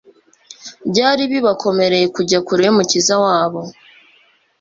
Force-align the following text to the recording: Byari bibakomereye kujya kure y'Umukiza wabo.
Byari 0.89 1.23
bibakomereye 1.31 2.05
kujya 2.15 2.39
kure 2.47 2.61
y'Umukiza 2.65 3.15
wabo. 3.23 3.61